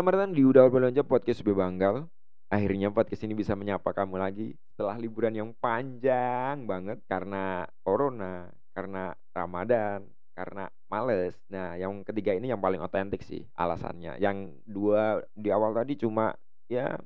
[0.00, 2.08] Selamat datang di Udah Belanja Podcast Bebanggal.
[2.48, 9.12] Akhirnya podcast ini bisa menyapa kamu lagi setelah liburan yang panjang banget karena corona, karena
[9.36, 11.36] Ramadan, karena males.
[11.52, 14.16] Nah, yang ketiga ini yang paling otentik sih alasannya.
[14.16, 16.32] Yang dua di awal tadi cuma
[16.64, 16.96] ya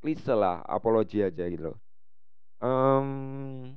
[0.00, 1.76] klise lah, apologi aja gitu.
[2.64, 3.76] Em,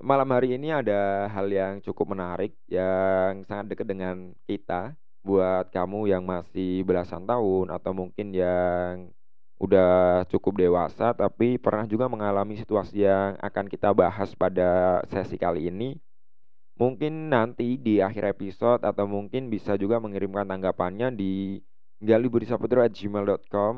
[0.00, 6.08] malam hari ini ada hal yang cukup menarik yang sangat dekat dengan kita buat kamu
[6.08, 9.12] yang masih belasan tahun atau mungkin yang
[9.60, 15.68] udah cukup dewasa tapi pernah juga mengalami situasi yang akan kita bahas pada sesi kali
[15.68, 16.00] ini.
[16.80, 21.60] Mungkin nanti di akhir episode atau mungkin bisa juga mengirimkan tanggapannya di
[22.00, 23.74] galibudisaputra@gmail.com.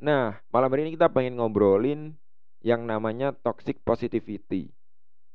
[0.00, 2.16] Nah, malam hari ini kita pengen ngobrolin
[2.64, 4.72] yang namanya toxic positivity.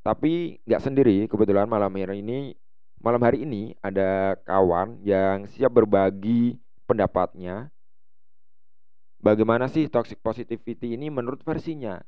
[0.02, 2.58] Tapi nggak sendiri, kebetulan malam hari ini
[3.02, 7.68] malam hari ini ada kawan yang siap berbagi pendapatnya.
[9.18, 11.98] Bagaimana sih toxic positivity ini menurut versinya?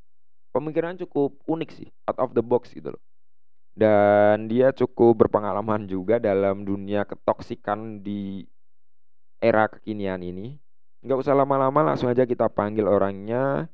[0.55, 3.03] Pemikiran cukup unik sih, out of the box gitu loh.
[3.75, 8.47] Dan dia cukup berpengalaman juga dalam dunia ketoksikan di
[9.43, 10.55] era kekinian ini.
[11.03, 13.67] Nggak usah lama-lama, langsung aja kita panggil orangnya.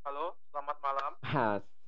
[0.00, 1.12] Halo, selamat malam.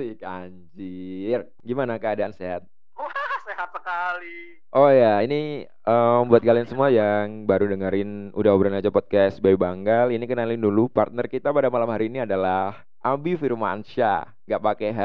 [0.00, 1.44] Asik anjir.
[1.60, 2.64] Gimana keadaan sehat?
[2.96, 3.12] Wah,
[3.44, 4.56] sehat sekali.
[4.72, 9.60] Oh ya, ini em, buat kalian semua yang baru dengerin Udah Obrolan Aja Podcast Bayu
[9.60, 14.88] Banggal, ini kenalin dulu partner kita pada malam hari ini adalah Abi Firmansyah, nggak pakai
[14.96, 15.00] H.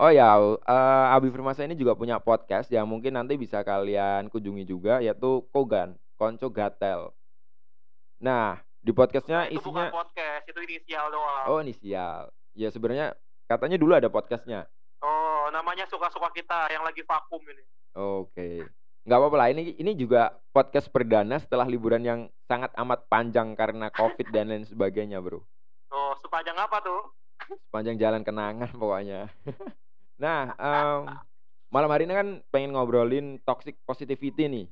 [0.00, 0.32] Oh ya,
[0.64, 5.44] eh, Abi Firmansyah ini juga punya podcast yang mungkin nanti bisa kalian kunjungi juga, yaitu
[5.52, 7.12] Kogan, Konco Gatel.
[8.16, 11.44] Nah, di podcastnya Itu bukan isinya, podcast, itu inisial doang.
[11.52, 12.32] oh inisial.
[12.56, 13.12] Ya sebenarnya
[13.46, 14.66] katanya dulu ada podcastnya.
[15.02, 17.64] Oh, namanya suka-suka kita yang lagi vakum ini.
[17.94, 18.66] Oke.
[19.02, 19.48] Nggak apa-apa lah.
[19.50, 24.62] Ini ini juga podcast perdana setelah liburan yang sangat amat panjang karena COVID dan lain
[24.62, 25.42] sebagainya, Bro.
[25.90, 27.00] Oh, sepanjang apa tuh?
[27.68, 29.26] Sepanjang jalan kenangan pokoknya.
[30.22, 31.18] Nah, em,
[31.66, 34.66] malam hari ini kan pengen ngobrolin toxic positivity nih.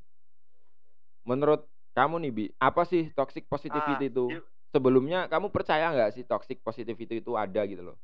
[1.27, 4.27] Menurut kamu nih, Bi, apa sih toxic positivity Ah, itu?
[4.71, 7.99] Sebelumnya kamu percaya nggak sih toxic positivity itu ada gitu loh?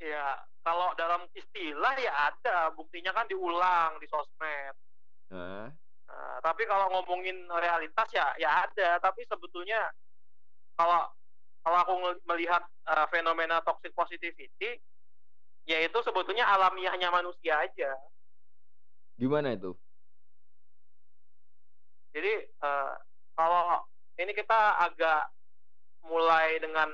[0.00, 4.74] Ya, kalau dalam istilah ya ada, buktinya kan diulang di sosmed.
[5.28, 5.68] Nah,
[6.10, 9.94] Nah, tapi kalau ngomongin realitas ya ya ada, tapi sebetulnya
[10.74, 11.06] kalau
[11.62, 11.92] kalau aku
[12.26, 14.82] melihat eh, fenomena toxic positivity,
[15.70, 17.94] ya itu sebetulnya alamiahnya manusia aja.
[19.20, 19.76] gimana itu?
[22.10, 22.92] Jadi eh,
[23.38, 23.86] kalau
[24.18, 25.30] ini kita agak
[26.02, 26.90] mulai dengan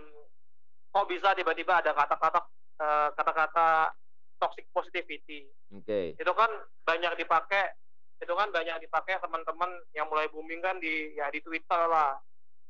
[0.93, 2.45] kok bisa tiba-tiba ada kata-kata
[2.77, 3.93] eh, kata-kata
[4.37, 5.49] toxic positivity.
[5.73, 6.15] Oke.
[6.15, 6.49] Itu kan
[6.85, 7.73] banyak dipakai
[8.17, 12.17] itu kan banyak dipakai teman-teman yang mulai booming kan di ya di Twitter lah,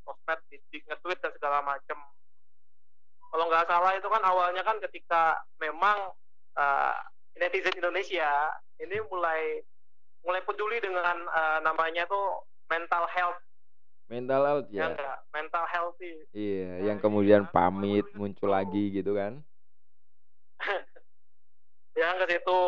[0.03, 1.99] sosmed di, di nge-tweet dan segala macam.
[3.27, 6.15] Kalau nggak salah itu kan awalnya kan ketika memang
[6.55, 6.95] eh,
[7.37, 9.61] netizen Indonesia ini mulai
[10.23, 13.39] mulai peduli dengan eh, namanya tuh mental health
[14.07, 14.87] Mental health ya ya.
[14.95, 17.51] enggak mental healthy Iya, yang Nah, kemudian iya.
[17.51, 19.43] pamit muncul lagi gitu kan.
[22.01, 22.61] yang ke situ.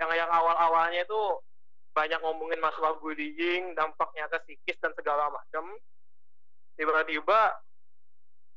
[0.00, 1.22] Yang yang awal awalnya itu
[1.94, 5.78] banyak ngomongin masalah bullying dampaknya ke psikis dan segala macam
[6.74, 7.54] tiba-tiba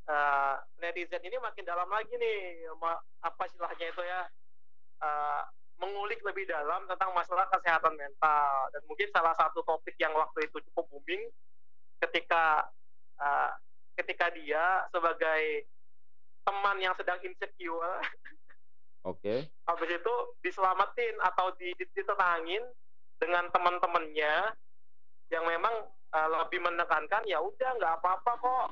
[0.10, 2.66] eh, netizen ini makin dalam lagi nih
[3.22, 4.26] apa istilahnya itu ya
[5.06, 5.42] eh,
[5.78, 8.74] mengulik lebih dalam tentang masalah kesehatan mental.
[8.74, 11.30] Dan mungkin salah satu topik yang waktu itu cukup booming
[12.02, 12.66] ketika
[13.22, 13.52] eh,
[14.02, 15.66] ketika dia sebagai
[16.46, 18.02] teman yang sedang insecure
[19.08, 19.48] Oke.
[19.64, 20.14] habis itu
[20.44, 22.64] diselamatin atau di- di- ditenangin
[23.16, 24.52] dengan teman-temannya
[25.32, 28.68] yang memang uh, lebih menekankan ya udah nggak apa-apa kok.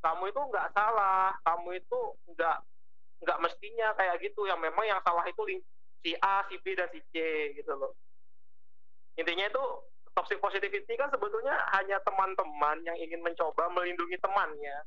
[0.00, 1.32] Kamu itu nggak salah.
[1.44, 1.98] Kamu itu
[2.36, 2.56] nggak
[3.24, 4.44] nggak mestinya kayak gitu.
[4.44, 5.60] Yang memang yang salah itu
[6.00, 7.16] si A si B dan si C
[7.56, 7.96] gitu loh.
[9.16, 9.64] Intinya itu
[10.16, 14.84] toxic positivity kan sebetulnya hanya teman-teman yang ingin mencoba melindungi temannya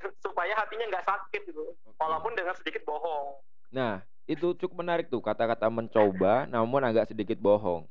[0.24, 1.64] supaya hatinya nggak sakit gitu.
[1.64, 1.96] Oke.
[2.00, 3.40] walaupun dengan sedikit bohong
[3.70, 7.86] Nah, itu cukup menarik tuh kata-kata mencoba namun agak sedikit bohong.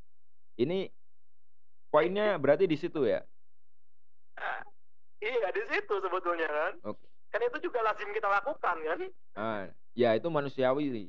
[0.55, 0.91] Ini
[1.91, 3.23] poinnya berarti di situ ya.
[5.23, 6.73] Iya di situ sebetulnya kan.
[6.85, 7.05] Oke.
[7.31, 8.99] Kan itu juga lazim kita lakukan kan.
[9.35, 9.61] Ah,
[9.97, 11.07] ya itu manusiawi sih.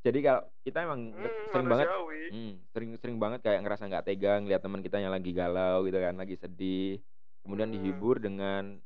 [0.00, 2.22] Jadi kalau kita emang Hmm, sering banget manusiawi.
[2.30, 6.14] Hmm, sering-sering banget kayak ngerasa nggak tegang lihat teman kita yang lagi galau gitu kan,
[6.14, 7.02] lagi sedih.
[7.42, 7.76] Kemudian Hmm.
[7.80, 8.78] dihibur dengan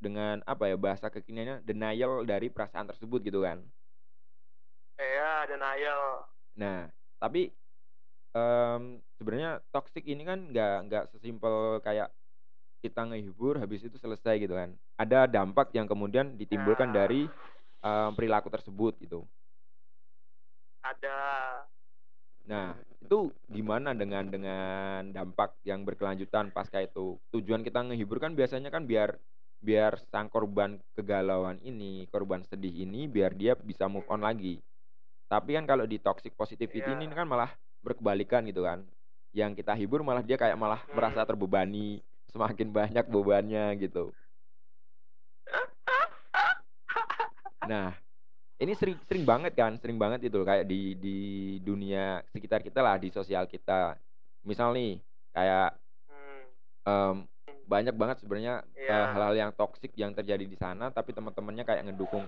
[0.00, 3.60] dengan apa ya bahasa kekiniannya denial dari perasaan tersebut gitu kan.
[5.04, 6.04] Iya denial.
[6.58, 6.90] Nah,
[7.22, 7.50] tapi
[8.36, 12.10] mmm, sebenarnya toxic ini kan nggak nggak sesimpel kayak
[12.84, 14.76] kita ngehibur habis itu selesai gitu kan.
[15.00, 17.32] Ada dampak yang kemudian ditimbulkan Nah, dari,
[17.84, 19.26] eee, perilaku tersebut gitu.
[20.82, 21.16] ada
[22.50, 22.74] Nah,
[23.04, 27.20] itu gimana dengan dengan dampak yang berkelanjutan pasca itu?
[27.36, 29.20] Tujuan kita ngehibur kan biasanya kan biar
[29.60, 34.64] biar sang korban kegalauan ini, korban sedih ini biar dia bisa move on mhm, lagi.
[35.30, 37.54] Tapi kan kalau di toxic positivity ini iya, kan malah
[37.86, 38.82] berkebalikan gitu kan.
[39.30, 41.28] Yang kita hibur malah dia kayak malah merasa mhm.
[41.30, 42.02] terbebani,
[42.34, 44.10] semakin banyak bebannya gitu.
[47.70, 47.94] Nah,
[48.58, 51.18] ini sering sering banget kan, sering banget itu kayak di di
[51.62, 53.94] dunia sekitar kita lah, di sosial kita.
[54.42, 54.98] Misal nih,
[55.30, 55.78] kayak,
[56.90, 57.22] mmm,
[57.72, 58.54] banyak banget sebenarnya,
[58.90, 62.26] eee, iya, hal-hal yang toksik yang terjadi di sana, tapi teman-temannya kayak ngedukung.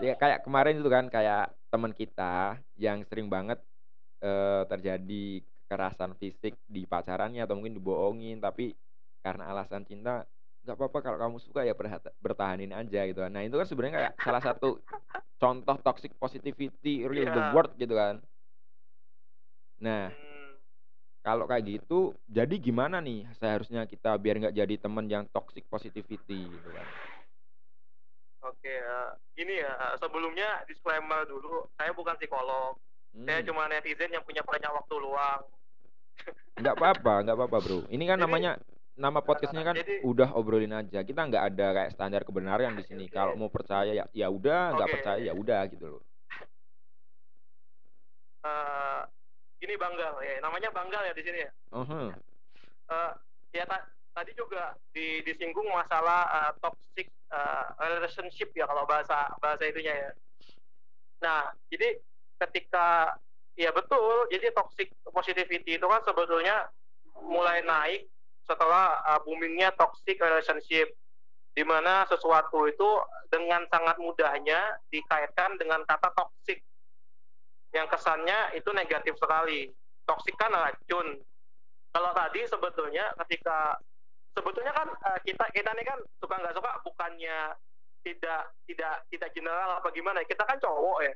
[0.00, 3.60] Ya kayak kemarin itu kan, kayak teman kita yang sering banget,
[4.24, 5.24] eee, terjadi
[5.68, 8.74] kekerasan fisik di pacarannya atau mungkin dibohongin, tapi
[9.24, 10.24] karena alasan cinta,
[10.66, 11.74] "Nggak apa-apa kalau kamu suka ya
[12.20, 13.32] bertahanin aja," gitu kan.
[13.32, 14.80] Nah, itu kan sebenarnya kayak salah satu
[15.42, 18.22] contoh toxic positivity real the iya, world gitu kan.
[19.80, 20.29] Nah, mmm,
[21.26, 26.58] kalau kayak gitu, jadi gimana nih seharusnya kita biar nggak jadi temen yang toxic positivity
[26.60, 26.88] gitu kan?
[28.44, 32.76] oke, eee, gini ya, sebelumnya disclaimer dulu, saya bukan psikolog,
[33.26, 35.40] saya Mmm, cuma netizen yang punya banyak waktu luang.
[36.60, 37.78] nggak apa-apa nggak apa-apa, Bro.
[37.94, 38.50] Ini kan Jadi namanya
[39.04, 43.04] nama podcast-nya kan jadi udah obrolin aja, kita nggak ada kayak standar kebenaran di sini.
[43.06, 46.02] oke Kalau mau percaya ya ya udah, nggak oke, percaya ya udah gitu loh.
[48.44, 49.00] eee,
[49.60, 51.50] ini Banggal ya, namanya Banggal ya di sini ya?
[51.72, 52.08] Ah hah,
[52.90, 53.10] Eee,
[53.60, 53.78] ya ta
[54.16, 60.10] tadi juga di disinggung masalah, eee, toxic, eee, relationship ya kalau bahasa bahasa itunya ya.
[61.20, 62.00] Nah, jadi
[62.40, 63.14] ketika
[63.54, 66.72] ya betul, jadi toxic positivity itu kan sebetulnya
[67.20, 68.08] mulai naik
[68.48, 70.88] setelah, eee, booming toxic relationship,
[71.54, 72.88] di mana sesuatu itu
[73.30, 76.64] dengan sangat mudahnya dikaitkan dengan kata toxic,
[77.70, 79.70] yang kesannya itu negatif sekali.
[80.06, 81.18] Toxic kan racun.
[81.90, 83.78] Kalau tadi sebetulnya ketika
[84.34, 87.54] sebetulnya kan, eee, kita kita ini kan suka nggak suka bukannya
[88.06, 91.14] tidak tidak tidak general apa gimana ya, kita kan cowok ya.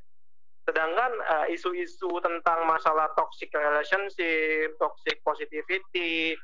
[0.64, 6.34] Sedangkan, eee, isu-isu tentang masalah toxic relationship, toxic positivity,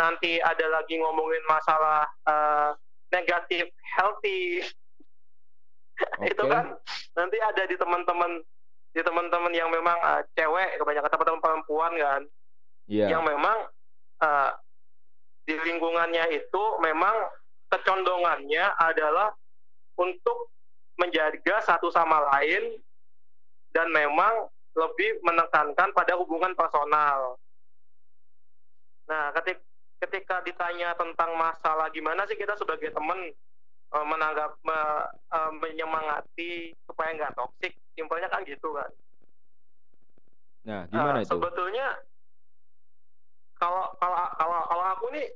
[0.00, 2.70] nanti ada lagi ngomongin masalah, eee,
[3.10, 3.66] negatif
[3.98, 4.62] healthy,
[6.30, 6.50] itu oke.
[6.50, 6.74] kan
[7.18, 8.40] nanti ada di teman-teman
[8.90, 12.22] di teman-teman yang memang, eee, cewek kebanyakan teman-teman perempuan kan,
[12.90, 13.30] yang Iya.
[13.34, 13.56] memang,
[14.22, 14.50] eee,
[15.46, 17.16] di lingkungannya itu memang
[17.70, 19.34] kecondongannya adalah
[19.98, 20.50] untuk
[20.98, 22.78] menjaga satu sama lain
[23.74, 27.38] dan memang lebih menekankan pada hubungan personal.
[29.10, 29.58] Nah, ketik
[30.00, 33.18] ketika ditanya tentang masalah gimana sih kita sebagai teman,
[33.90, 34.78] eee, menanggap me
[35.30, 36.50] eee, menyemangati
[36.86, 38.90] supaya nggak toksik, simpelnya kan gitu kan.
[40.66, 41.28] Nah, Eee, gimana itu?
[41.30, 41.86] sebetulnya
[43.56, 45.26] kalau kalau kalau kalau aku nih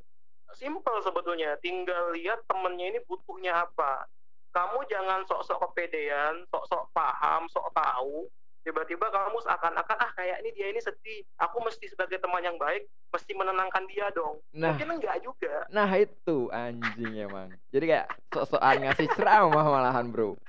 [0.54, 4.06] simpel sebetulnya, tinggal lihat temennya ini butuhnya apa.
[4.54, 8.30] Kamu jangan sok-sok kepedean, sok-sok paham, sok tahu,
[8.64, 12.88] tiba-tiba kamu seakan-akan, "Ah, kayak ini dia ini sedih, aku mesti sebagai teman yang baik,
[13.12, 15.68] mesti menenangkan dia dong." Nah Mungkin enggak juga.
[15.68, 17.52] nah itu, anjing emang.
[17.68, 20.40] Jadi kayak sok-sokan ngasih ceramah malahan, Bro.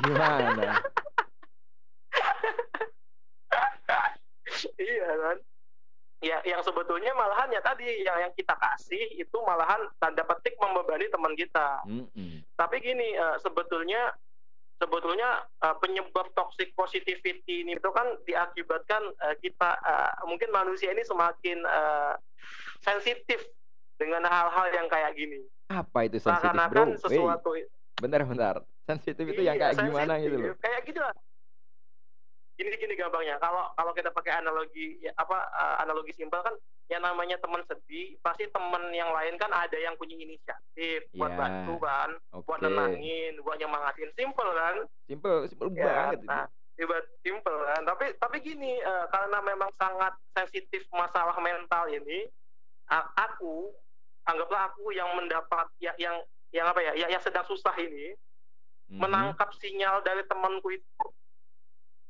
[0.00, 0.78] Gimana?
[4.78, 5.38] Iya kan?
[6.22, 11.10] Ya, yang sebetulnya malahan ya tadi, yang yang kita kasih itu malahan tanda petik membebani
[11.10, 11.82] teman kita.
[11.82, 12.46] Mhm.
[12.54, 14.14] Tapi gini, eee, sebetulnya
[14.82, 21.06] sebetulnya, eee, penyebab toxic positivity ini itu kan diakibatkan, eee, kita, eee, mungkin manusia ini
[21.06, 22.12] semakin, eee,
[22.82, 23.38] sensitif
[23.94, 25.46] dengan hal-hal yang kayak gini.
[25.70, 26.98] Apa itu sensitif, Bro?
[26.98, 27.54] Sesuatu
[28.02, 28.56] bentar bentar.
[28.82, 30.52] Sensitif itu yang iya, kayak gimana gitu loh?
[30.58, 31.14] kayak gitu lah.
[32.62, 36.54] Gini gini gampangnya, kalau kalau kita pakai analogi ya apa, eee, analogi simpel kan,
[36.86, 41.38] yang namanya teman sedih, pasti teman yang lain kan ada yang punya inisiatif buat Iya,
[41.42, 42.10] bantu kan,
[42.46, 42.62] buat oke.
[42.62, 44.86] nenangin, buat nyemangatin, simpel kan?
[45.10, 46.26] Simpel simpel Ya, banget itu.
[46.30, 46.44] nah,
[46.78, 52.30] tiba simpel kan, tapi tapi gini, eee, karena memang sangat sensitif masalah mental ini,
[53.18, 53.74] aku,
[54.28, 56.22] anggaplah aku yang mendapat ya yang
[56.54, 58.14] yang apa ya, ya yang sedang susah ini,
[58.90, 61.04] Mhm, menangkap sinyal dari temanku itu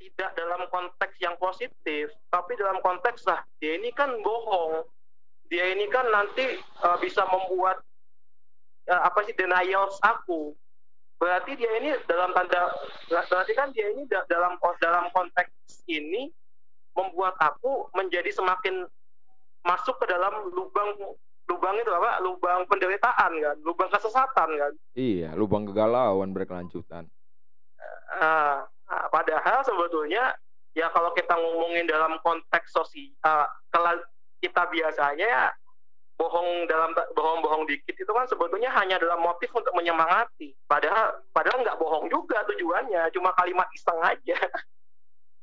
[0.03, 4.83] tidak dalam konteks yang positif, tapi dalam konteks, "Lah, dia ini kan bohong,
[5.47, 7.79] dia ini kan nanti, eee, bisa membuat,
[8.91, 10.59] eee, apa sih, denials aku."
[11.23, 12.67] Berarti dia ini dalam tanda
[13.07, 16.27] berarti kan dia ini da dalam dalam konteks ini
[16.99, 18.83] membuat aku menjadi semakin
[19.63, 20.99] masuk ke dalam lubang
[21.47, 22.19] lubang itu apa?
[22.27, 23.57] Lubang penderitaan kan?
[23.63, 24.73] Lubang kesesatan kan?
[24.99, 27.07] Iya lubang kegalauan berkelanjutan.
[28.19, 30.37] Uh, uh, padahal sebetulnya
[30.77, 33.49] ya kalau kita ngomongin dalam konteks sosial uh,
[34.43, 35.45] kita biasanya ya
[36.23, 40.55] bohong dalam bohong-bohong dikit itu kan sebetulnya hanya dalam motif untuk menyemangati.
[40.71, 44.39] Padahal padahal nggak bohong juga tujuannya, cuma kalimat iseng aja.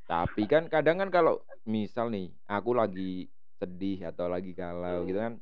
[0.10, 3.28] Tapi kan kadang kan kalau misal nih aku lagi
[3.60, 5.36] sedih atau lagi galau gitu kan,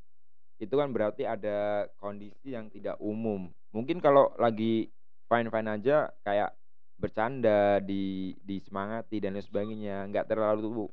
[0.58, 3.48] itu kan berarti ada kondisi yang tidak umum.
[3.72, 4.90] Mungkin kalau lagi
[5.30, 6.50] fine-fine aja kayak
[6.98, 10.90] bercanda, di disemangati dan lain sebagainya, nggak terlalu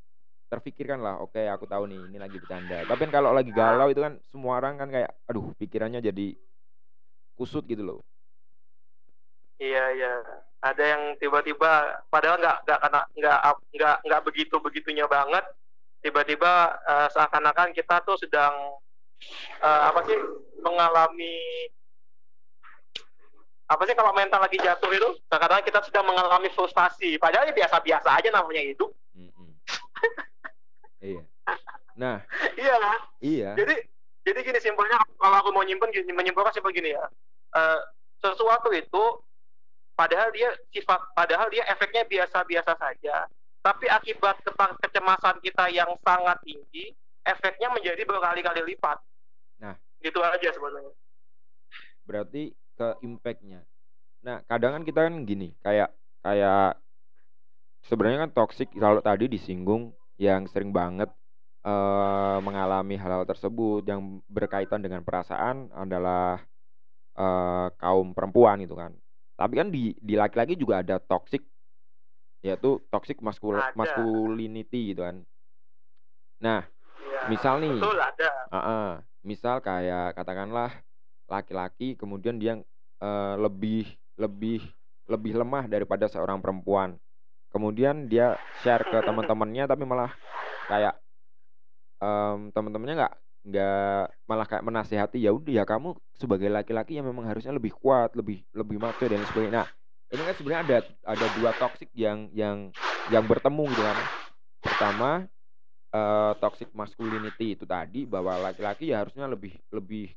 [0.55, 2.85] terfikirkan lah oke okay, aku tahu nih ini lagi bercanda.
[2.87, 6.37] Tapi kan kalau lagi galau itu kan semua orang kan kayak aduh pikirannya jadi
[7.35, 8.01] kusut gitu loh.
[9.59, 10.13] Iya iya.
[10.65, 13.39] Ada yang tiba-tiba padahal nggak nggak karena nggak
[13.75, 15.45] nggak nggak begitu begitunya banget.
[16.05, 18.55] Tiba-tiba uh, seakan-akan kita tuh sedang
[19.65, 20.19] uh, apa sih
[20.61, 21.41] mengalami
[23.65, 28.09] apa sih kalau mental lagi jatuh itu seakan-akan kita sedang mengalami frustasi padahal ya biasa-biasa
[28.21, 28.93] aja namanya hidup
[31.05, 31.23] Iya.
[32.01, 32.17] Nah.
[32.65, 32.77] iya?
[33.21, 33.51] Iya.
[33.61, 33.77] Jadi
[34.25, 37.05] jadi gini simpelnya kalau aku mau nyimpen gini, menyimpulkan simpel gini ya.
[37.53, 37.79] Uh,
[38.25, 39.05] sesuatu itu
[39.93, 43.29] padahal dia sifat padahal dia efeknya biasa-biasa saja,
[43.61, 44.41] tapi akibat
[44.81, 48.97] kecemasan kita yang sangat tinggi, efeknya menjadi berkali-kali lipat.
[49.61, 50.97] Nah, gitu aja sebenarnya.
[52.09, 53.63] Berarti ke impactnya.
[54.25, 55.93] Nah, kadang kan kita kan gini, kayak
[56.25, 56.81] kayak
[57.85, 61.13] sebenarnya kan toxic kalau tadi disinggung yang sering banget
[61.67, 66.41] uh, mengalami hal-hal tersebut yang berkaitan dengan perasaan adalah
[67.19, 68.97] uh, kaum perempuan gitu kan.
[69.35, 71.43] Tapi kan di di laki-laki juga ada toxic
[72.45, 73.73] yaitu toxic maskul ada.
[73.73, 75.25] masculinity gitu kan.
[76.45, 76.61] Nah,
[77.01, 78.31] ya, misal nih, betul ada.
[78.53, 78.89] Uh -uh,
[79.25, 80.69] misal kayak katakanlah
[81.29, 82.61] laki-laki kemudian dia
[83.01, 83.89] uh, lebih
[84.21, 84.63] lebih
[85.09, 86.97] lebih lemah daripada seorang perempuan.
[87.53, 90.11] Kemudian dia share ke teman-temannya tapi malah
[90.67, 90.99] kayak
[92.03, 93.15] um, teman-temannya nggak
[93.45, 98.17] nggak malah kayak menasehati ya udah ya kamu sebagai laki-laki yang memang harusnya lebih kuat
[98.17, 99.63] lebih lebih maco dan sebagainya.
[99.63, 99.69] Nah
[100.11, 102.73] ini kan sebenarnya ada ada dua toxic yang yang
[103.13, 103.99] yang bertemu gitu kan.
[104.65, 105.11] Pertama
[105.93, 110.11] uh, toxic masculinity itu tadi bahwa laki-laki ya harusnya lebih lebih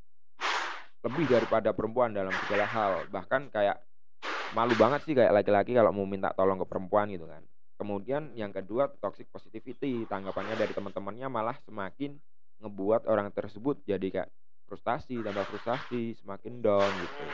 [1.07, 2.91] lebih daripada perempuan dalam segala hal.
[3.07, 3.79] Bahkan kayak
[4.51, 7.41] malu banget sih kayak laki-laki kalau mau minta tolong ke perempuan gitu kan.
[7.79, 10.03] Kemudian yang kedua toxic positivity.
[10.05, 12.19] Tanggapannya dari teman-temannya malah semakin
[12.59, 14.29] ngebuat orang tersebut jadi kayak
[14.67, 17.25] frustasi tambah frustasi semakin down gitu.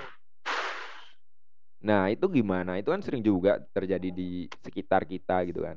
[1.83, 2.77] Nah itu gimana?
[2.77, 5.75] Itu kan sering juga terjadi di sekitar kita gitu kan.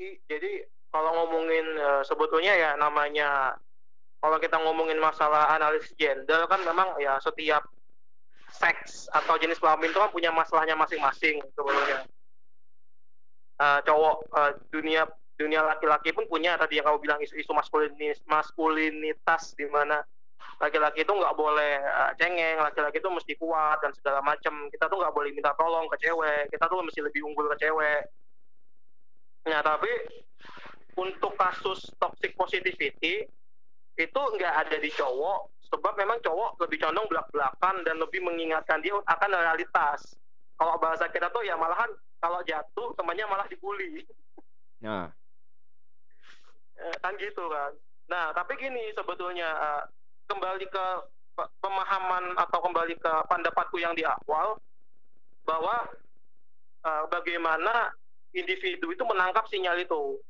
[0.00, 3.58] Jadi kalau ngomongin uh, sebetulnya ya namanya
[4.20, 7.64] kalau kita ngomongin masalah analisis gender kan memang ya setiap
[8.52, 12.04] seks atau jenis kelamin itu kan punya masalahnya masing-masing sebetulnya.
[13.60, 15.04] Uh, cowok uh, dunia
[15.36, 20.04] dunia laki-laki pun punya tadi yang kamu bilang isu-isu maskulinitas, maskulinitas di mana
[20.60, 24.68] laki-laki itu nggak boleh uh, cengeng, laki-laki itu mesti kuat dan segala macam.
[24.68, 28.02] Kita tuh nggak boleh minta tolong ke cewek, kita tuh mesti lebih unggul ke cewek.
[29.48, 29.88] Nah tapi
[31.00, 33.24] untuk kasus toxic positivity
[34.00, 38.96] itu nggak ada di cowok sebab memang cowok lebih condong belak-belakan dan lebih mengingatkan dia
[38.96, 40.18] akan realitas.
[40.58, 41.88] Kalau bahasa kita tuh ya malahan
[42.20, 44.04] kalau jatuh temannya malah dibully.
[44.82, 45.08] Nah.
[47.00, 47.72] Kan gitu kan.
[48.10, 49.82] Nah tapi gini sebetulnya uh,
[50.26, 50.86] kembali ke
[51.62, 54.58] pemahaman atau kembali ke pendapatku yang di awal
[55.46, 55.88] bahwa
[56.84, 57.94] uh, bagaimana
[58.36, 60.20] individu itu menangkap sinyal itu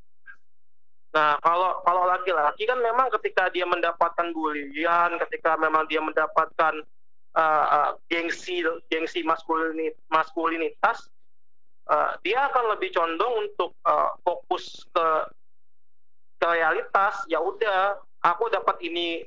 [1.10, 6.86] Nah, kalau kalau laki-laki kan memang ketika dia mendapatkan bulian, ketika memang dia mendapatkan
[7.34, 11.10] uh, uh, gengsi gengsi maskulinitas, maskulinitas
[11.90, 15.08] uh, dia akan lebih condong untuk uh, fokus ke
[16.38, 17.26] ke realitas.
[17.26, 19.26] Ya udah, aku dapat ini,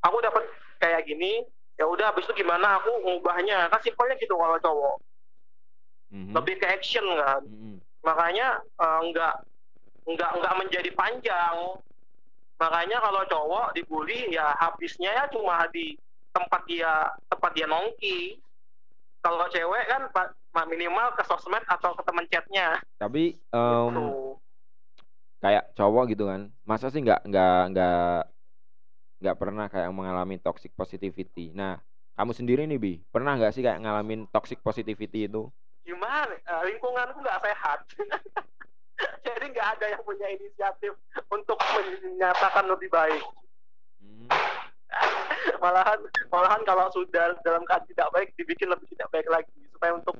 [0.00, 0.48] aku dapat
[0.80, 1.44] kayak gini.
[1.76, 3.68] Ya udah, habis itu gimana aku ngubahnya?
[3.68, 4.96] Kan simpelnya gitu kalau cowok.
[6.12, 6.32] Mm-hmm.
[6.36, 7.42] Lebih ke action kan.
[7.44, 7.76] Mm-hmm.
[8.04, 9.34] Makanya uh, nggak
[10.06, 11.56] nggak nggak menjadi panjang.
[12.58, 15.98] Makanya kalau cowok dibully ya habisnya ya cuma di
[16.30, 18.38] tempat dia tempat dia nongki.
[19.22, 20.02] Kalau cewek kan
[20.66, 22.78] minimal ke sosmed atau ke teman chatnya.
[22.98, 24.06] Tapi um, gitu.
[25.42, 28.20] kayak cowok gitu kan masa sih nggak nggak nggak
[29.22, 31.54] nggak pernah kayak mengalami toxic positivity?
[31.54, 31.78] Nah
[32.18, 35.50] kamu sendiri nih bi pernah nggak sih kayak ngalamin toxic positivity itu?
[35.82, 36.30] Gimana?
[36.46, 37.78] Uh, lingkunganku nggak sehat
[39.26, 40.92] jadi nggak ada yang punya inisiatif
[41.28, 43.22] untuk menyatakan lebih baik
[43.98, 44.26] Hmm.
[45.62, 50.18] malahan malahan kalau sudah dalam keadaan tidak baik dibikin lebih tidak baik lagi supaya untuk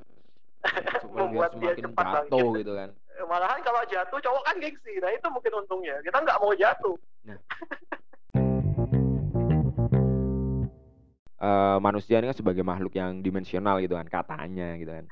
[0.62, 2.60] Supaya membuat dia cepat jatuh bangkit.
[2.62, 2.90] gitu kan.
[3.24, 6.96] malahan kalau jatuh cowok kan gengsi nah itu mungkin untungnya kita nggak mau jatuh
[11.42, 15.06] Eh, manusia ini kan sebagai makhluk yang dimensional gitu kan katanya gitu kan.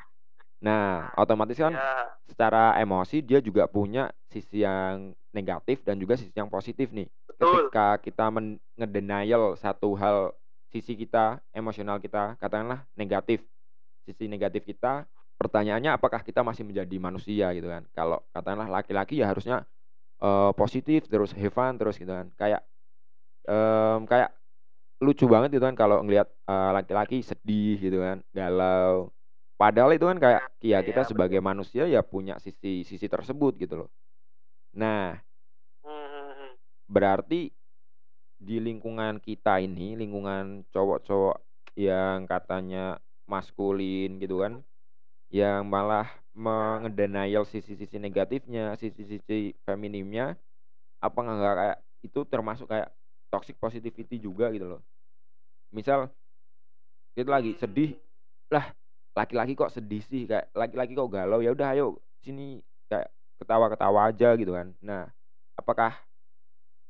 [0.60, 6.30] Nah, otomatis kan ya secara emosi dia juga punya sisi yang negatif dan juga sisi
[6.36, 7.10] yang positif nih.
[7.26, 8.30] betul Ketika kita
[8.78, 10.30] ngedenial satu hal
[10.70, 13.42] sisi kita, emosional kita, katakanlah negatif.
[14.06, 15.06] Sisi negatif kita,
[15.40, 17.82] pertanyaannya apakah kita masih menjadi manusia gitu kan.
[17.96, 19.66] Kalau katakanlah laki-laki ya harusnya
[20.22, 22.30] eh, positif terus have fun terus gitu kan.
[22.38, 22.62] Kayak
[23.48, 24.30] em, kayak
[25.04, 29.10] lucu banget gitu kan kalau ngelihat eh, laki-laki sedih gitu kan, galau.
[29.60, 31.10] Padahal itu kan kayak ya Iya, kita betul.
[31.12, 33.88] sebagai manusia ya punya sisi sisi tersebut gitu loh.
[34.76, 35.18] Nah,
[35.84, 36.52] Hmm, hmm, hmm.
[36.88, 37.40] berarti
[38.40, 41.36] di lingkungan kita ini, lingkungan cowok-cowok
[41.76, 42.98] yang katanya
[43.28, 44.64] maskulin gitu kan,
[45.32, 50.36] yang malah mengedenial sisi-sisi negatifnya, sisi-sisi feminimnya,
[51.04, 52.88] apa nggak kayak itu termasuk kayak
[53.32, 54.82] toxic positivity juga gitu loh.
[55.74, 56.10] Misal
[57.14, 57.98] kita lagi sedih,
[58.50, 58.70] lah
[59.18, 63.08] laki-laki kok sedih sih, kayak laki-laki kok galau, ya udah ayo sini kayak
[63.40, 64.68] ketawa-ketawa aja gitu kan.
[64.84, 65.08] Nah,
[65.58, 65.92] apakah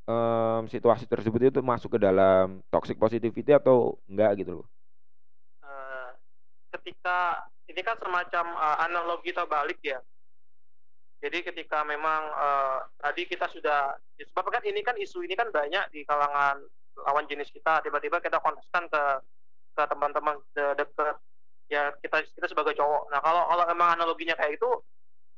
[0.09, 4.67] em, situasi tersebut itu masuk ke dalam toxic positivity atau enggak gitu loh?
[5.65, 6.11] Eh,
[6.77, 10.01] ketika ini kan semacam eh, analogi terbalik ya.
[11.21, 16.05] Jadi ketika memang eh, tadi kita sudah disebabkan ini kan isu ini kan banyak di
[16.09, 16.61] kalangan
[17.01, 19.05] lawan jenis kita tiba-tiba kita konteskan ke
[19.77, 21.17] ke teman-teman de- dekat
[21.71, 23.15] ya kita kita sebagai cowok.
[23.15, 24.71] Nah kalau kalau memang analoginya kayak itu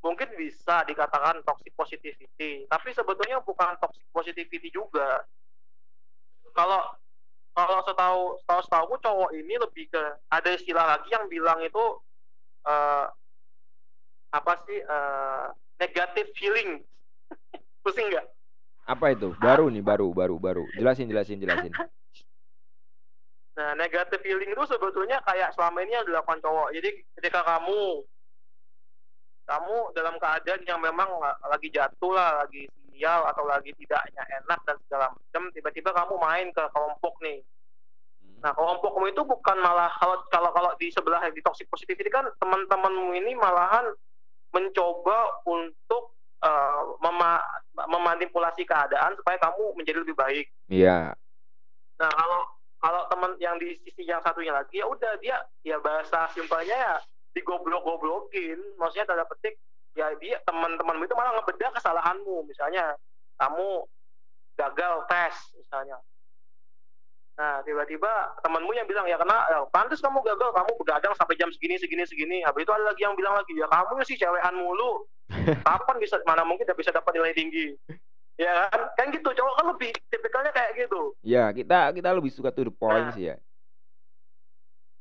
[0.00, 2.64] mungkin bisa dikatakan toxic positivity.
[2.66, 5.22] Tapi sebetulnya bukan toxic positivity juga.
[6.56, 6.80] Kalau
[7.52, 11.84] kalau setahu setahu setahu cowok ini lebih ke ada istilah lagi yang bilang itu
[12.64, 13.06] eh,
[14.32, 16.80] apa sih eh, negative feeling
[17.84, 18.24] pusing nggak
[18.82, 19.30] Apa itu?
[19.38, 20.66] Baru nih, baru, baru, baru.
[20.74, 21.70] Jelasin, jelasin, jelasin.
[23.52, 26.88] Nah negative feeling itu sebetulnya kayak selama ini yang dilakukan cowok jadi
[27.20, 28.00] ketika kamu
[29.44, 34.60] kamu dalam keadaan yang memang la- lagi jatuh lah lagi sial atau lagi tidaknya enak
[34.64, 37.40] dan segala macam tiba-tiba kamu main ke kelompok nih
[38.42, 43.14] Nah, kelompokmu itu bukan malah kalau kalau kalau di sebelah di toxic positivity kan teman-temanmu
[43.14, 43.86] ini malahan
[44.50, 47.46] mencoba untuk eh, mema-
[47.86, 50.46] memanipulasi keadaan supaya kamu menjadi lebih baik.
[50.66, 51.14] Iya.
[52.02, 52.40] Nah, kalau
[52.82, 56.94] kalau teman yang di sisi yang satunya lagi ya udah dia ya bahasa simpelnya ya
[57.38, 58.58] digoblok-goblokin.
[58.74, 59.54] Maksudnya tanda petik
[59.94, 62.42] ya dia teman-temanmu itu malah ngebedah kesalahanmu.
[62.42, 62.98] Misalnya
[63.38, 63.86] kamu
[64.58, 65.96] gagal tes misalnya.
[67.32, 71.48] Nah, tiba-tiba temanmu yang bilang ya karena ya, pantas kamu gagal, kamu begadang sampai jam
[71.48, 72.38] segini segini segini.
[72.44, 75.06] Habis itu ada lagi yang bilang lagi ya kamu sih cewekan mulu.
[75.64, 77.72] Kapan bisa mana mungkin bisa dapat nilai tinggi.
[78.42, 78.80] Ya kan?
[78.98, 81.14] Kan gitu, cowok kan lebih tipikalnya kayak gitu.
[81.22, 83.14] Ya, kita kita lebih suka to the point Nah.
[83.14, 83.36] sih ya.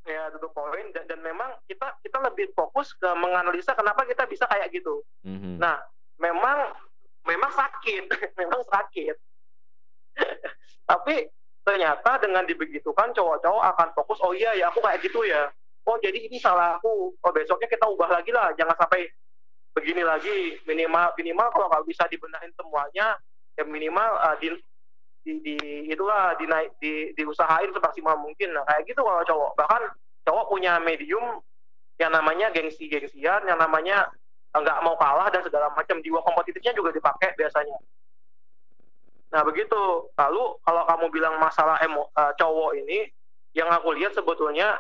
[0.02, 4.50] Ya, itu poin dan, dan memang kita kita lebih fokus ke menganalisa kenapa kita bisa
[4.50, 5.06] kayak gitu.
[5.22, 5.62] Mhm.
[5.62, 5.78] Nah,
[6.18, 6.74] memang
[7.26, 8.10] memang sakit,
[8.42, 9.16] memang sakit.
[10.90, 11.30] Tapi
[11.62, 15.54] ternyata dengan dibegitukan cowok-cowok akan fokus, oh iya ya aku kayak gitu ya.
[15.86, 17.14] Oh jadi ini salahku.
[17.22, 19.06] Oh besoknya kita ubah lagi lah, jangan sampai
[19.78, 20.58] begini lagi.
[20.66, 23.22] Minimal minimal kalau nggak bisa dibenahin semuanya,
[23.60, 24.54] ya minimal uh, di,
[25.26, 25.56] di, di
[25.92, 28.56] itulah dinaik di diusahain semaksimal mungkin.
[28.56, 29.52] Nah kayak gitu kalau cowok.
[29.60, 29.82] Bahkan
[30.28, 31.42] cowok punya medium
[32.02, 34.10] yang namanya gengsi-gengsian, yang namanya
[34.52, 37.78] nggak mau kalah dan segala macam jiwa kompetitifnya juga dipakai biasanya.
[39.32, 40.12] Nah begitu.
[40.18, 43.08] Lalu kalau kamu bilang masalah emo eh, cowok ini,
[43.56, 44.76] yang aku lihat sebetulnya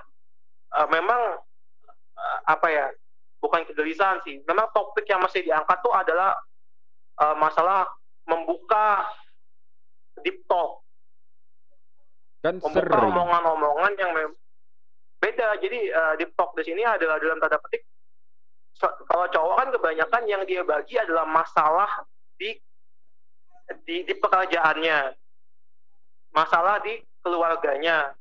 [0.76, 1.40] eh, memang
[2.18, 2.88] eh, apa ya?
[3.42, 4.44] Bukan kegelisahan sih.
[4.46, 6.36] Memang topik yang masih diangkat tuh adalah
[7.22, 7.88] eh, masalah
[8.28, 9.06] membuka
[10.22, 10.82] deep talk,
[12.42, 14.12] Kan membuka omongan-omongan yang
[15.22, 15.58] beda.
[15.62, 17.86] Jadi eh, deep talk di sini adalah dalam tanda petik
[18.82, 21.90] so- kalau cowok kan kebanyakan yang dia bagi adalah masalah
[22.42, 22.58] di
[23.88, 25.16] di, di pekerjaannya,
[26.36, 28.12] masalah di keluarganya,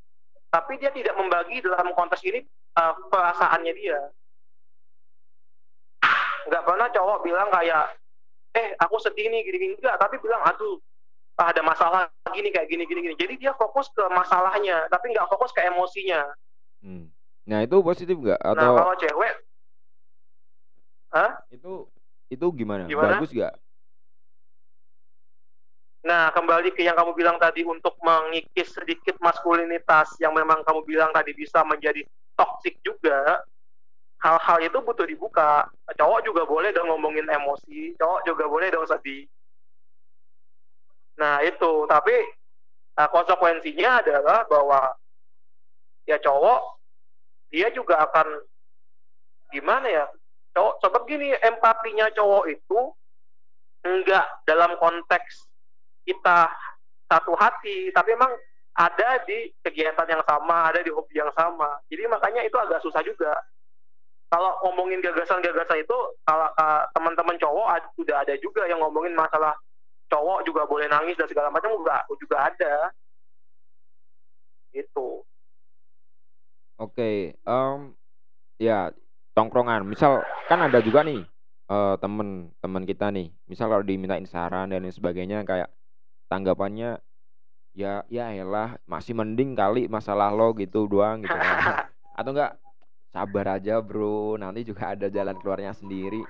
[0.52, 2.44] tapi dia tidak membagi dalam konteks ini
[2.76, 4.00] eh, perasaannya dia.
[6.50, 7.99] Nggak pernah cowok bilang kayak,
[8.56, 10.78] eh aku sedih nih gini-gini enggak, tapi bilang aduh
[11.38, 12.00] ah, ada masalah
[12.34, 13.16] gini kayak gini gini gini.
[13.16, 16.26] Jadi dia fokus ke masalahnya, tapi nggak fokus ke emosinya.
[16.82, 17.08] Hmm.
[17.48, 19.34] Nah, itu positif nggak Nah atau kalau cewek,
[21.10, 21.42] Hah?
[21.50, 21.90] itu
[22.30, 22.86] Itu gimana?
[22.86, 23.18] Gimana?
[23.18, 23.58] Bagus gak?
[26.06, 31.10] Nah, kembali ke yang kamu bilang tadi untuk mengikis sedikit maskulinitas yang memang kamu bilang
[31.10, 32.06] tadi bisa menjadi
[32.38, 33.42] toksik juga.
[34.20, 35.64] Hal-hal itu butuh dibuka.
[35.96, 39.24] Cowok juga boleh dong ngomongin emosi, cowok juga boleh dong sedih.
[41.16, 41.72] Nah, itu.
[41.88, 42.14] Tapi
[43.00, 44.92] nah, konsekuensinya adalah bahwa
[46.04, 46.61] ya cowok
[47.48, 48.44] dia juga akan
[49.56, 50.04] gimana ya?
[50.52, 52.80] Cowok coba gini, empatinya cowok itu
[53.80, 55.48] enggak dalam konteks
[56.04, 56.52] kita
[57.09, 58.30] satu hati, tapi emang
[58.76, 61.80] ada di kegiatan yang sama, ada di hobi yang sama.
[61.90, 63.35] Jadi makanya itu agak susah juga.
[64.30, 69.58] Kalau ngomongin gagasan-gagasan itu, kalau uh, teman-teman cowok sudah ada juga yang ngomongin masalah
[70.06, 72.74] cowok juga boleh nangis dan segala macam juga juga ada.
[74.70, 75.26] Itu.
[76.78, 77.90] Oke, okay, um,
[78.62, 78.94] ya
[79.34, 79.82] tongkrongan.
[79.82, 81.26] Misal kan ada juga nih
[81.66, 83.34] uh, temen temen kita nih.
[83.50, 85.74] Misal kalau dimintain saran dan lain sebagainya kayak
[86.30, 87.02] tanggapannya
[87.74, 91.90] ya ya elah masih mending kali masalah lo gitu doang gitu kan.
[92.18, 92.52] atau enggak
[93.10, 94.38] sabar aja bro.
[94.38, 96.22] Nanti juga ada jalan keluarnya sendiri.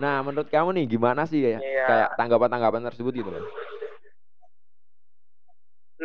[0.00, 1.86] Nah menurut kamu nih gimana sih ya yeah.
[1.88, 3.44] kayak tanggapan-tanggapan tersebut gitu loh?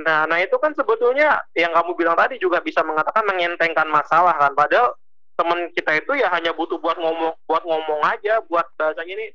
[0.04, 4.52] Nah nah itu kan sebetulnya yang kamu bilang tadi juga bisa mengatakan mengentengkan masalah kan.
[4.54, 4.94] Padahal
[5.38, 9.26] teman kita itu ya hanya butuh buat ngomong buat ngomong aja buat bahasanya ini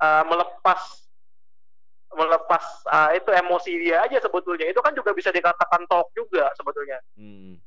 [0.00, 0.80] uh, melepas
[2.08, 4.72] melepas uh, itu emosi dia aja sebetulnya.
[4.72, 6.98] Itu kan juga bisa dikatakan talk juga sebetulnya.
[7.12, 7.60] Hmm.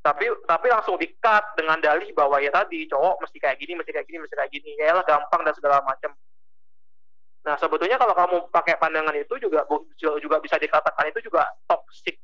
[0.00, 4.06] Tapi tapi langsung dikat dengan dalih bahwa ya tadi cowok mesti kayak gini mesti kayak
[4.08, 4.70] gini mesti kayak gini.
[4.80, 6.12] Ya lah gampang dan segala macam
[7.40, 9.64] nah sebetulnya kalau kamu pakai pandangan itu juga
[9.96, 12.20] juga bisa dikatakan itu juga toxic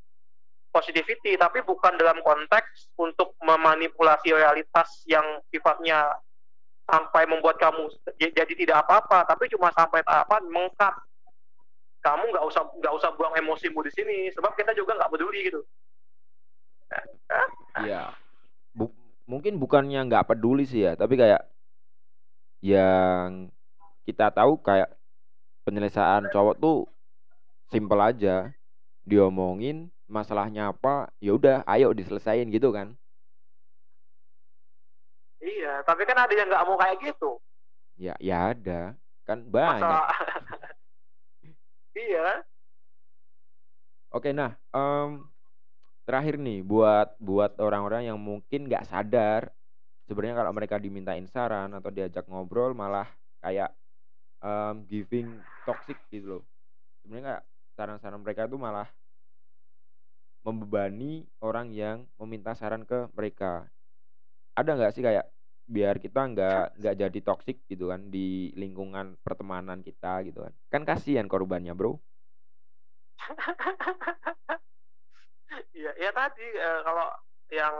[0.76, 1.40] positivity.
[1.40, 6.12] Tapi bukan dalam konteks untuk memanipulasi realitas yang sifatnya
[6.84, 7.88] sampai membuat kamu
[8.20, 10.94] jadi tidak apa-apa, tapi cuma sampai tahapan mengkat.
[12.04, 15.64] Kamu nggak usah nggak usah buang emosimu di sini, sebab kita juga nggak peduli gitu.
[17.84, 18.16] Iya,
[18.72, 18.88] Bu
[19.28, 21.44] mungkin bukannya nggak peduli sih ya, tapi kayak
[22.64, 23.52] yang
[24.08, 24.96] kita tahu kayak
[25.66, 26.88] penyelesaian cowok tuh
[27.68, 28.48] simple aja,
[29.02, 32.94] diomongin masalahnya apa, ya udah, ayo diselesain gitu kan.
[35.42, 37.38] Iya, tapi kan ada yang nggak mau kayak gitu.
[37.98, 38.94] Ya, ya ada.
[39.26, 39.82] Kan banyak.
[39.82, 40.06] Masa...
[42.06, 42.46] iya.
[44.14, 45.26] Oke, nah, um,
[46.06, 49.50] terakhir nih buat buat orang-orang yang mungkin nggak sadar
[50.06, 53.10] sebenarnya kalau mereka dimintain saran atau diajak ngobrol malah
[53.42, 53.74] kayak
[54.40, 56.44] um, giving toxic gitu loh.
[57.02, 57.42] Sebenarnya
[57.74, 58.88] saran-saran mereka itu malah
[60.46, 63.66] membebani orang yang meminta saran ke mereka.
[64.54, 65.26] Ada nggak sih kayak
[65.66, 70.54] biar kita nggak nggak jadi toksik gitu kan di lingkungan pertemanan kita gitu kan?
[70.70, 71.98] Kan kasihan korbannya bro
[75.76, 77.06] Iya, ya tadi eh, kalau
[77.54, 77.74] yang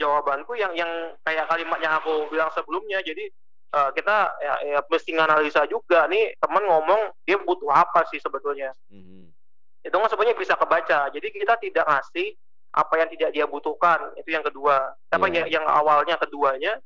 [0.00, 0.88] jawabanku yang yang
[1.26, 3.28] kayak kalimat yang aku bilang sebelumnya, jadi
[3.76, 8.72] eh, kita ya, ya mesti analisa juga nih teman ngomong dia butuh apa sih sebetulnya.
[8.88, 9.22] Mm-hmm.
[9.84, 11.12] Itu kan sebenarnya bisa kebaca.
[11.12, 12.36] Jadi kita tidak ngasih
[12.70, 15.42] apa yang tidak dia butuhkan itu yang kedua apa yeah.
[15.42, 16.78] yang, yang awalnya keduanya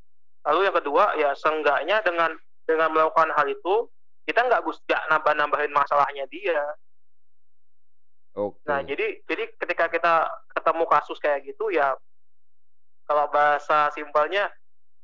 [0.44, 2.32] lalu yang kedua ya seenggaknya dengan
[2.64, 3.88] dengan melakukan hal itu
[4.24, 6.60] kita nggak nggak nambah nambahin masalahnya dia
[8.88, 10.14] jadi jadi ketika kita
[10.52, 11.96] ketemu kasus kayak gitu ya
[13.04, 14.48] kalau bahasa simpelnya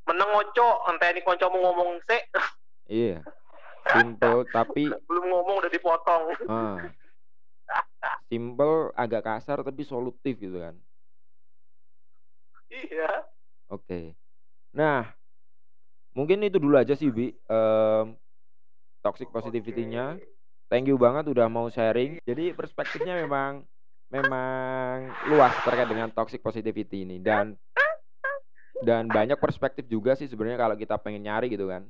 [0.09, 2.19] meneng oco entah ini konco mau ngomong se.
[2.91, 3.23] Iya
[3.81, 6.23] simple tapi belum ngomong udah dipotong.
[6.45, 6.77] Ah
[8.27, 10.75] simple agak kasar tapi solutif gitu kan?
[12.71, 13.11] Iya.
[13.71, 13.83] Oke.
[13.87, 14.05] Okay.
[14.71, 15.11] nah
[16.15, 17.35] mungkin itu dulu aja sih bi.
[17.51, 18.15] Um,
[19.03, 20.15] toxic positivity-nya.
[20.15, 20.27] okay.
[20.71, 22.23] Thank you banget udah mau sharing.
[22.23, 23.67] Jadi perspektifnya memang
[24.07, 27.19] memang luas terkait dengan toxic positivity ini.
[27.19, 27.59] Dan
[28.81, 31.83] dan banyak perspektif juga sih sebenarnya kalau kita pengen nyari gitu kan.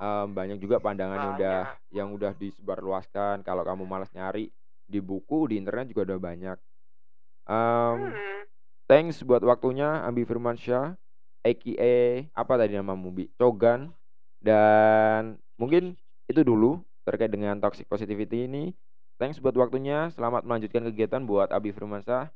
[0.00, 1.58] Um, banyak juga pandangan yang udah
[1.94, 3.46] yang udah disebarluaskan.
[3.46, 4.50] Kalau kamu malas nyari
[4.90, 6.58] di buku di internet juga udah banyak.
[7.46, 8.42] Um, hmm.
[8.90, 10.94] thanks buat waktunya Ambi Firmansyah
[11.40, 12.02] aka
[12.36, 13.92] apa tadi nama Mubi Cogan.
[14.40, 15.92] Dan mungkin
[16.24, 18.70] itu dulu terkait dengan toxic positivity ini.
[19.18, 20.14] Thanks buat waktunya.
[20.14, 22.30] Selamat melanjutkan kegiatan buat Abi Firmansyah.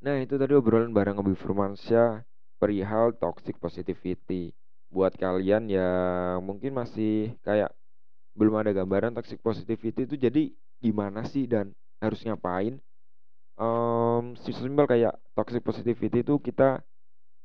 [0.00, 2.24] Nah itu tadi obrolan bareng Abi Firmansyah
[2.56, 4.56] perihal toxic positivity.
[4.88, 7.76] Buat kalian yang mungkin masih kayak
[8.32, 10.42] belum ada gambaran toxic positivity itu jadi
[10.80, 12.80] gimana sih dan harus ngapain?
[13.60, 16.82] Um, simpel kayak toxic positivity itu kita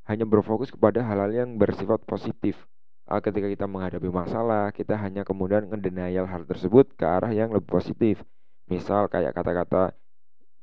[0.09, 2.57] hanya berfokus kepada hal-hal yang bersifat positif.
[3.05, 7.69] Uh, ketika kita menghadapi masalah, kita hanya kemudian ngedenial hal tersebut ke arah yang lebih
[7.69, 8.25] positif.
[8.65, 9.93] Misal kayak kata-kata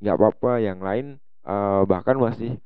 [0.03, 2.59] nggak apa-apa, yang lain uh, bahkan masih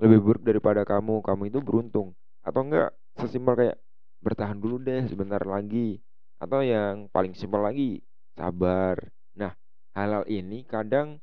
[0.00, 2.16] lebih buruk daripada kamu, kamu itu beruntung.
[2.40, 3.76] Atau enggak sesimpel kayak
[4.24, 6.00] bertahan dulu deh sebentar lagi.
[6.40, 8.00] Atau yang paling simpel lagi,
[8.32, 8.96] sabar.
[9.36, 9.52] Nah,
[9.92, 11.20] hal-hal ini kadang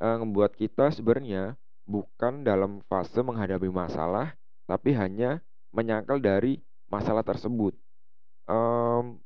[0.00, 4.32] uh, membuat kita sebenarnya bukan dalam fase menghadapi masalah,
[4.64, 5.40] tapi hanya
[5.72, 7.76] menyangkal dari masalah tersebut.
[8.48, 9.20] Um,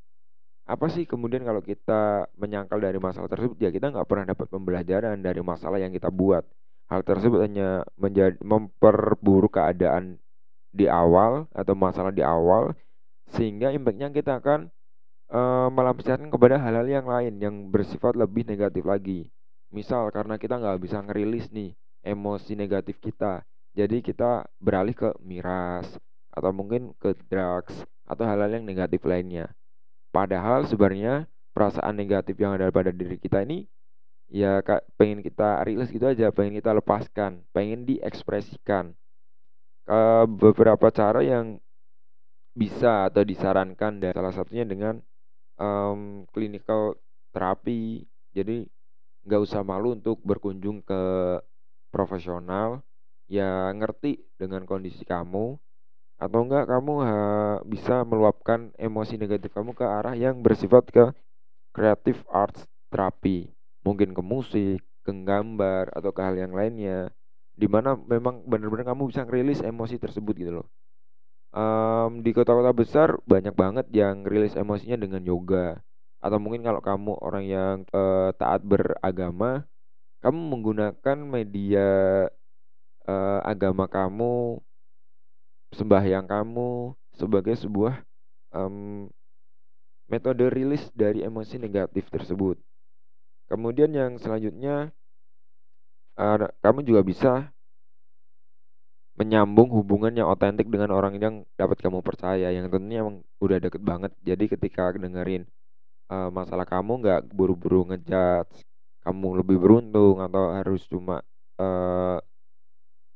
[0.68, 5.16] apa sih kemudian kalau kita menyangkal dari masalah tersebut ya kita nggak pernah dapat pembelajaran
[5.18, 6.44] dari masalah yang kita buat.
[6.88, 10.16] Hal tersebut hanya menjadi memperburuk keadaan
[10.72, 12.76] di awal atau masalah di awal
[13.36, 14.72] sehingga impactnya kita akan
[15.32, 19.28] uh, melampiaskan kepada hal-hal yang lain yang bersifat lebih negatif lagi.
[19.68, 23.42] Misal karena kita nggak bisa ngerilis nih emosi negatif kita.
[23.74, 25.86] Jadi kita beralih ke miras
[26.34, 27.74] atau mungkin ke drugs
[28.08, 29.52] atau hal-hal yang negatif lainnya.
[30.10, 33.66] Padahal sebenarnya perasaan negatif yang ada pada diri kita ini
[34.28, 38.92] ya kak pengen kita rilis gitu aja, pengen kita lepaskan, pengen diekspresikan.
[39.88, 41.56] ke beberapa cara yang
[42.52, 45.00] bisa atau disarankan dan salah satunya dengan
[45.56, 47.00] um, clinical
[47.32, 48.04] terapi.
[48.36, 48.68] Jadi
[49.24, 51.00] nggak usah malu untuk berkunjung ke
[51.88, 52.84] profesional
[53.28, 55.60] ya ngerti dengan kondisi kamu
[56.18, 57.14] atau enggak kamu ha,
[57.62, 61.04] bisa meluapkan emosi negatif kamu ke arah yang bersifat ke
[61.70, 63.54] creative arts terapi.
[63.86, 67.14] Mungkin ke musik ke gambar atau ke hal yang lainnya.
[67.54, 70.66] Di mana memang benar-benar kamu bisa ngerilis emosi tersebut gitu loh.
[71.54, 75.78] Um, di kota-kota besar banyak banget yang rilis emosinya dengan yoga.
[76.18, 79.62] Atau mungkin kalau kamu orang yang uh, taat beragama
[80.18, 81.88] kamu menggunakan media
[83.06, 84.58] uh, agama kamu,
[85.74, 88.02] sembahyang kamu sebagai sebuah
[88.54, 89.06] um,
[90.08, 92.56] metode rilis dari emosi negatif tersebut.
[93.48, 94.90] Kemudian yang selanjutnya,
[96.18, 97.32] uh, kamu juga bisa
[99.18, 103.82] menyambung hubungan yang otentik dengan orang yang dapat kamu percaya, yang tentunya emang udah deket
[103.82, 104.14] banget.
[104.22, 105.42] Jadi ketika dengerin
[106.06, 108.62] uh, masalah kamu nggak buru-buru ngejudge,
[109.02, 111.22] kamu lebih beruntung atau harus cuma
[111.58, 112.18] uh,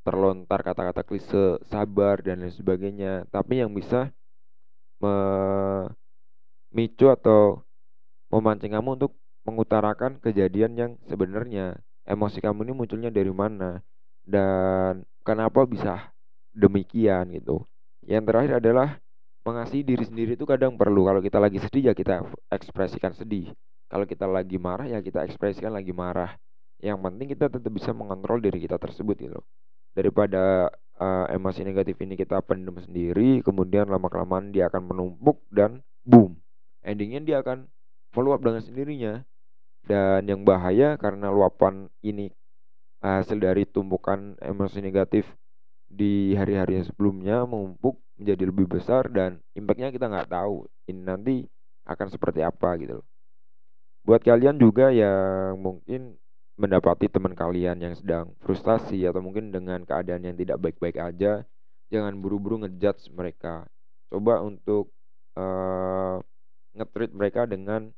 [0.03, 3.27] terlontar kata-kata klise sabar dan lain sebagainya.
[3.31, 4.11] Tapi yang bisa
[5.03, 5.95] memicu
[7.11, 7.63] atau
[8.31, 9.13] memancing kamu untuk
[9.47, 11.79] mengutarakan kejadian yang sebenarnya.
[12.03, 13.79] Emosi kamu ini munculnya dari mana
[14.27, 16.11] dan kenapa bisa
[16.51, 17.63] demikian gitu.
[18.03, 18.89] Yang terakhir adalah
[19.47, 21.07] mengasihi diri sendiri itu kadang perlu.
[21.07, 23.55] Kalau kita lagi sedih ya kita ekspresikan sedih
[23.93, 26.33] kalau kita lagi marah ya kita ekspresikan lagi marah.
[26.81, 29.41] Yang penting kita tetap bisa mengontrol diri kita tersebut gitu.
[29.93, 36.41] Daripada uh, emosi negatif ini kita pendem sendiri, kemudian lama-kelamaan dia akan menumpuk dan boom.
[36.81, 37.69] Endingnya dia akan
[38.17, 39.21] follow up dengan sendirinya.
[39.85, 42.33] Dan yang bahaya karena luapan ini
[43.05, 45.29] hasil dari tumpukan emosi negatif
[45.85, 51.35] di hari-hari sebelumnya menumpuk menjadi lebih besar dan impactnya kita nggak tahu ini nanti
[51.85, 53.12] akan seperti apa gitu loh.
[54.03, 56.19] Buat kalian juga yang mungkin
[56.59, 61.47] mendapati teman kalian yang sedang frustasi atau mungkin dengan keadaan yang tidak baik-baik aja,
[61.87, 63.63] jangan buru-buru ngejudge mereka.
[64.11, 64.91] Coba untuk
[65.39, 66.19] uh,
[66.75, 67.95] nge-treat mereka dengan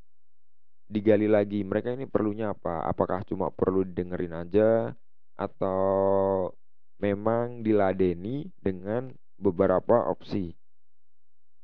[0.92, 1.64] digali lagi.
[1.64, 2.84] Mereka ini perlunya apa?
[2.84, 4.92] Apakah cuma perlu dengerin aja
[5.34, 6.52] atau
[7.00, 9.08] memang diladeni dengan
[9.40, 10.54] beberapa opsi?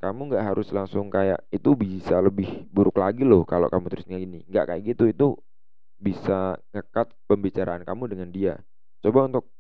[0.01, 4.25] Kamu nggak harus langsung kayak itu bisa lebih buruk lagi loh kalau kamu terus kayak
[4.25, 4.41] gini.
[4.49, 5.29] Nggak kayak gitu itu
[6.01, 8.55] bisa ngekat pembicaraan kamu dengan dia.
[9.05, 9.53] Coba untuk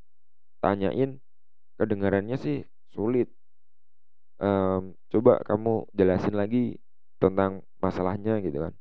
[0.64, 1.20] tanyain
[1.76, 2.64] kedengarannya sih
[2.96, 3.28] sulit.
[4.40, 6.80] Um, coba kamu jelasin lagi
[7.20, 8.72] tentang masalahnya gitu kan.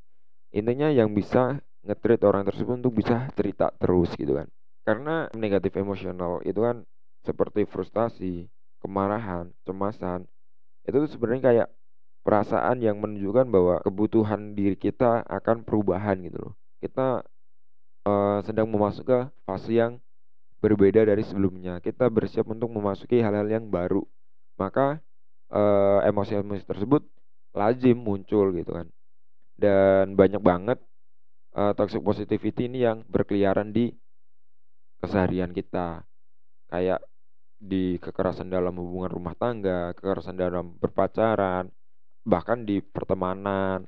[0.55, 4.47] Intinya yang bisa ngetrit orang tersebut untuk bisa cerita terus gitu kan.
[4.87, 6.87] Karena negatif emosional itu kan
[7.27, 8.47] seperti frustasi
[8.79, 10.23] kemarahan cemasan
[10.87, 11.67] itu tuh sebenarnya kayak
[12.23, 16.53] perasaan yang menunjukkan bahwa kebutuhan diri kita akan perubahan gitu loh.
[16.79, 17.23] Kita
[18.05, 19.97] uh, sedang memasuki ke fase yang
[20.59, 21.79] berbeda dari sebelumnya.
[21.79, 24.03] Kita bersiap untuk memasuki hal-hal yang baru.
[24.59, 24.99] Maka
[25.51, 27.01] uh, emosi-emosi tersebut
[27.55, 28.87] lazim muncul gitu kan.
[29.59, 30.79] Dan banyak banget
[31.55, 33.91] uh, toxic positivity ini yang berkeliaran di
[34.99, 36.03] keseharian kita.
[36.69, 37.01] Kayak
[37.59, 41.67] di kekerasan dalam hubungan rumah tangga, kekerasan dalam berpacaran,
[42.23, 43.83] bahkan di pertemanan,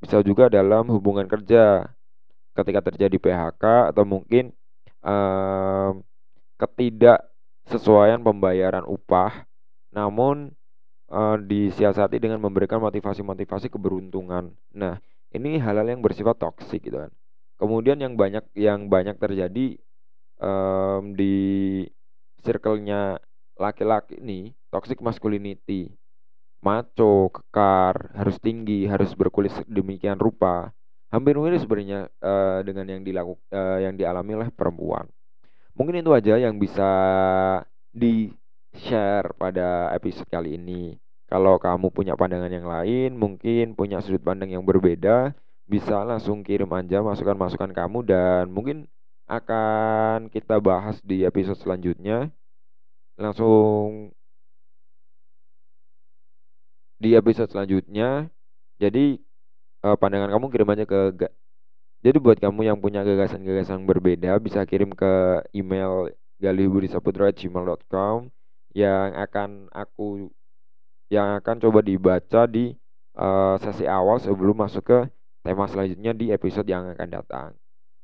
[0.00, 1.84] bisa juga dalam hubungan kerja
[2.56, 4.52] ketika terjadi PHK atau mungkin
[5.04, 6.02] um,
[6.60, 9.44] ketidaksesuaian pembayaran upah
[9.94, 10.54] namun,
[11.10, 14.54] eee, disiasati dengan memberikan motivasi-motivasi keberuntungan.
[14.76, 14.98] Nah,
[15.34, 17.12] ini hal-hal yang bersifat toksik gitu kan.
[17.60, 19.78] Kemudian yang banyak yang banyak terjadi,
[20.42, 21.34] mmm, di
[22.42, 23.20] circle-nya
[23.60, 25.92] laki-laki nih, toxic masculinity.
[26.60, 30.72] Macho, kekar, harus tinggi, harus berkulit sedemikian rupa.
[31.12, 35.08] Hampir mirip sebenarnya, eee, dengan yang dilaku eee, yang dialami oleh perempuan.
[35.76, 36.90] Mungkin itu aja yang bisa
[37.90, 40.96] di-share pada episode kali ini.
[41.30, 45.30] Kalau kamu punya pandangan yang lain, mungkin punya sudut pandang yang berbeda,
[45.70, 48.90] bisa langsung kirim aja masukan-masukan kamu dan mungkin
[49.30, 52.30] akan kita bahas di episode selanjutnya.
[53.20, 54.12] Langsung
[57.00, 58.28] di episode selanjutnya.
[58.76, 59.16] Jadi,
[59.84, 61.00] eee, pandangan kamu kirim aja ke
[62.04, 66.08] jadi buat kamu yang punya gagasan-gagasan berbeda bisa kirim ke email
[66.40, 68.30] galihbudisaputro@gmail.com
[68.72, 70.32] yang akan aku
[71.12, 72.72] yang akan coba dibaca di,
[73.18, 74.98] eee, sesi awal sebelum masuk ke
[75.44, 77.59] tema selanjutnya di episode yang akan datang.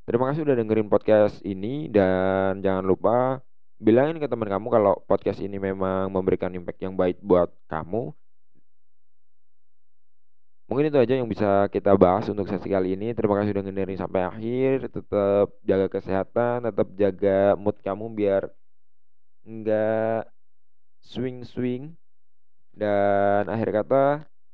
[0.07, 3.43] Terima kasih udah dengerin podcast ini dan jangan lupa
[3.83, 8.15] bilangin ke teman kamu kalau podcast ini memang memberikan impact yang baik buat kamu.
[10.71, 13.15] Mungkin itu aja yang bisa kita bahas untuk sesi kali ini.
[13.19, 14.75] Terima kasih udah dengerin sampai akhir.
[14.95, 18.43] Tetap jaga kesehatan, tetap jaga mood kamu biar
[19.43, 20.31] enggak
[21.03, 21.99] swing-swing.
[22.75, 24.23] Dan akhir kata